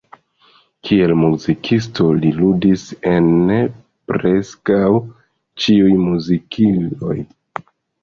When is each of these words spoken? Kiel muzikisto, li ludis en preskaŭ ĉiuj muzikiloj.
Kiel 0.87 1.11
muzikisto, 1.23 2.07
li 2.23 2.31
ludis 2.39 2.87
en 3.13 3.31
preskaŭ 4.15 4.83
ĉiuj 5.67 5.97
muzikiloj. 6.11 7.19